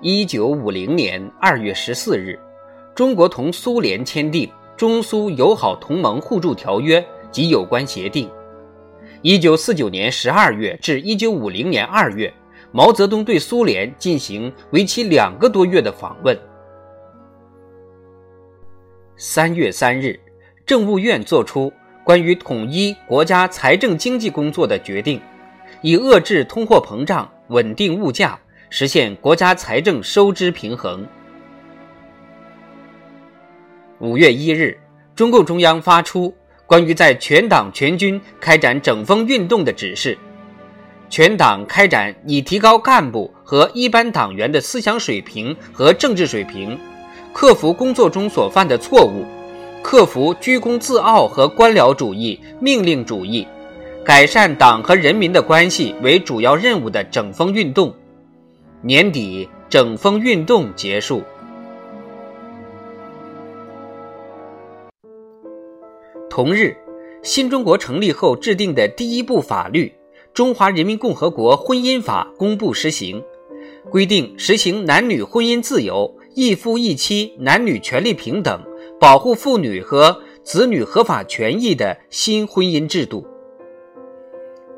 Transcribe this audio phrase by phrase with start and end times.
[0.00, 2.38] 一九五零年二月十四日，
[2.94, 8.28] 中国同苏联签订《中苏友好同盟互助条约》及有关协定。
[9.22, 12.32] 一九四九年十二月至一九五零年二月，
[12.70, 16.36] 毛泽东对苏联进行为期两个多月的访问。
[19.16, 20.18] 三月三日，
[20.66, 21.72] 政务院作出
[22.02, 25.20] 关于统一国家财政经济工作的决定，
[25.80, 28.38] 以遏制通货膨胀、稳定物价，
[28.70, 31.06] 实现国家财政收支平衡。
[34.00, 34.78] 五月一日，
[35.14, 36.34] 中共中央发出。
[36.66, 40.16] 关于在全党全军开展整风运动的指示，
[41.10, 46.76] 全党开展以提高干部和一般党员的思想水平和政治水平，
[47.34, 49.26] 克服工作中所犯的错误，
[49.82, 53.46] 克服居功自傲和官僚主义、命令主义，
[54.02, 57.94] 改善党和人民的关系为主要任务的整风运动。
[58.86, 61.22] 年底，整风运动结束。
[66.28, 66.76] 同日，
[67.22, 69.86] 新中国成立后制定的第一部法律
[70.34, 73.24] 《中华人民共和国婚姻法》公布施行，
[73.88, 78.62] 规定实行男女婚姻自由、一夫一妻、男女权利平等、
[79.00, 83.26] 保护妇女和子女合法权益的新婚姻制度。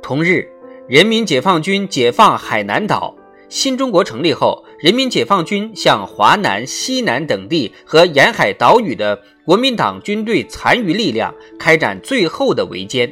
[0.01, 0.49] 同日，
[0.87, 3.16] 人民解放军解放海南岛。
[3.49, 13.09] 新中国成立后，人民解放军向华南、西南等地和沿海岛屿的国民党军队残余力量开展最后的围歼。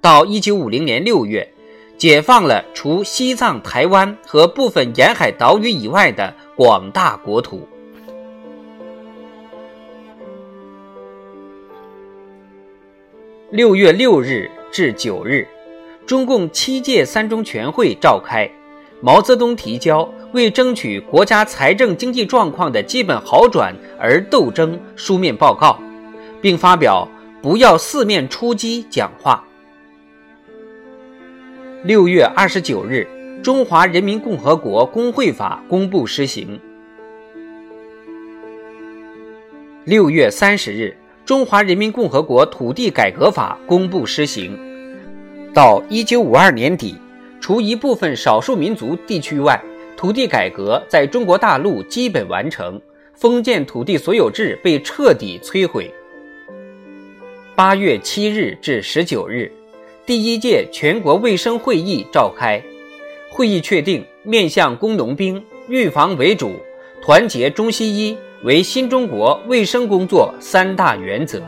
[0.00, 1.52] 到一九五零年六月，
[1.98, 7.66] 解放了除西藏、台湾和部分沿海岛屿以外的广大国土。
[13.50, 15.46] 六月六日至九日，
[16.06, 18.48] 中共七届三中全会召开。
[19.04, 25.76] 毛泽东提交为争取国家财政经济状况的基本好转而斗争书面报告，
[26.40, 27.08] 并发表
[27.42, 29.44] “不要四面出击”讲话。
[31.82, 33.04] 六月二十九日，
[33.42, 36.60] 《中华人民共和国工会法》公布施行。
[39.84, 40.96] 六月三十日，
[41.26, 44.56] 《中华人民共和国土地改革法》公布施行。
[45.52, 46.94] 到一九五二年底。
[47.42, 49.60] 除一部分少数民族地区外，
[49.96, 52.80] 土地改革在中国大陆基本完成，
[53.14, 55.92] 封建土地所有制被彻底摧毁。
[57.56, 59.50] 八月七日至十九日，
[60.06, 62.62] 第一届全国卫生会议召开，
[63.28, 66.54] 会议确定面向工农兵、预防为主、
[67.02, 71.42] 团结中西医为新中国卫生工作三大原则。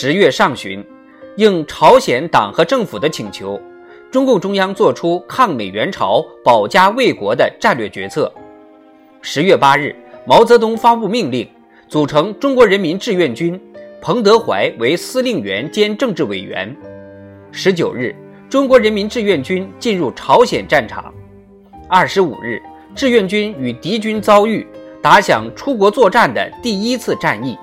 [0.00, 0.80] 十月上旬，
[1.38, 3.60] 应朝鲜党和政府的请求，
[4.12, 8.32] 中共中央作出抗美援朝、保家卫国的战略决策。
[9.22, 9.92] 十月八日，
[10.24, 11.48] 毛泽东发布命令，
[11.88, 13.60] 组成中国人民志愿军，
[14.00, 16.72] 彭德怀为司令员兼政治委员。
[17.50, 18.14] 十九日，
[18.48, 21.12] 中国人民志愿军进入朝鲜战场。
[21.88, 22.62] 二十五日，
[22.94, 24.64] 志愿军与敌军遭遇，
[25.02, 27.58] 打响出国作战的第一次战役。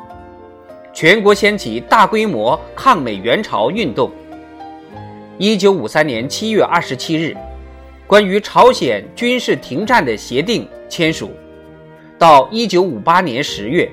[0.95, 4.09] 全国掀起大规模抗美援朝运动。
[5.37, 7.35] 一九五三年七月二十七日，
[8.07, 11.31] 关于朝鲜军事停战的协定签署。
[12.17, 13.91] 到一九五八年十月，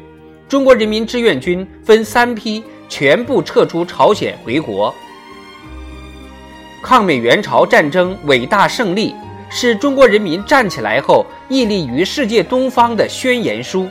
[0.49, 4.95] 中国人民志愿军分三批全部撤出朝鲜回国。
[6.85, 9.13] 抗美援朝战争伟大胜利，
[9.51, 13.89] 是中国人民站起来后屹立于世界东方的宣言书。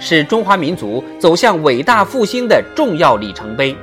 [0.00, 3.76] 是中华民族走向伟大复兴的重要里程碑。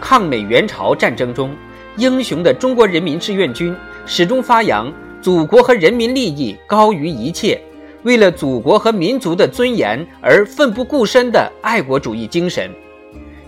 [0.00, 1.54] 抗美援朝战争中，
[1.96, 3.74] 英雄的中国人民志愿军
[4.04, 4.92] 始终发扬
[5.22, 7.60] 祖国和人民利益高于一切，
[8.02, 12.70] 为了祖国和民族的尊严而奋不顾身的爱国主义精神，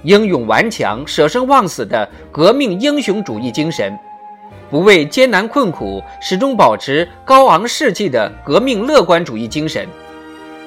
[0.02, 3.98] 英勇顽强、舍生忘死的革命英雄主义精神，
[4.70, 9.88] 不畏艰难困苦、始终保持高昂士气的革命乐观主义精神。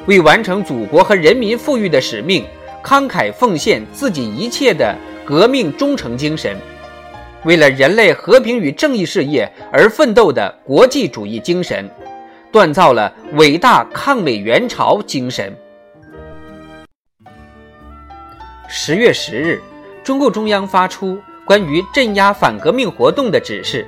[0.07, 2.45] 为完成祖国和人民富裕的使命，
[2.83, 6.55] 慷慨奉献自己一切的革命忠诚精神，
[7.43, 11.89] 为了人类和平与正义事业而奋斗的国际主义精神，
[12.51, 15.51] 锻造了伟大抗美援朝精神。
[18.67, 19.59] 十月十日，
[20.03, 23.87] 中共中央发出关于镇压反革命活动的指示，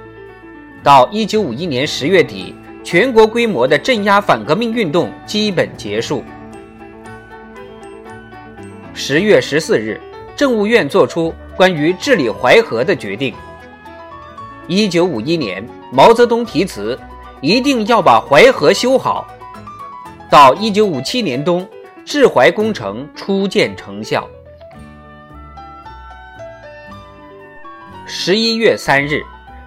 [0.81, 2.55] 到一九五一年十月底。
[2.87, 6.23] 全国规模的镇压反革命运动基本结束。
[8.93, 9.99] 十月十四日，
[10.37, 13.35] 政务院作出关于治理淮河的决定。
[14.67, 15.61] 一九五一年，
[15.91, 16.97] 毛泽东题词，
[17.41, 19.27] 一定要把淮河修好。
[20.31, 21.67] 到一九五七年冬，
[22.05, 24.25] 治淮工程初见成效。
[28.05, 29.21] 十一月三日，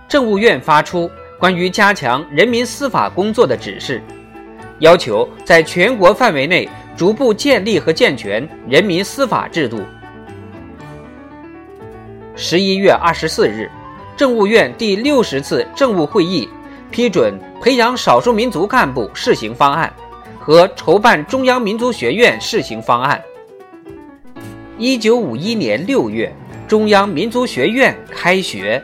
[0.08, 1.10] 政务院发出。
[1.40, 4.02] 关于加强人民司法工作的指示，
[4.80, 9.80] 要求在全国范围内逐步建立和健全人民司法制度。
[12.36, 13.70] 十一月二十四日，
[14.18, 16.46] 政务院第六十次政务会议
[16.90, 19.90] 批准培养少数民族干部试行方案
[20.38, 23.18] 和筹办中央民族学院试行方案。
[24.76, 26.30] 一九五一年六月，
[26.68, 28.82] 中央民族学院开学。